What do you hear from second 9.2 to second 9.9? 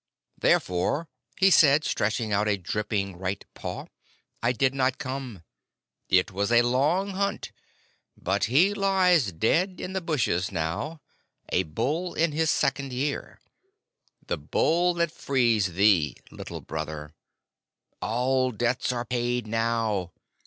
dead